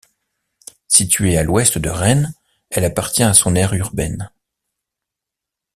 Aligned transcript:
Située 0.87 1.37
à 1.37 1.43
l'ouest 1.43 1.77
de 1.77 1.87
Rennes, 1.91 2.33
elle 2.71 2.85
appartient 2.85 3.21
à 3.21 3.35
son 3.35 3.53
aire 3.53 3.75
urbaine. 3.75 4.31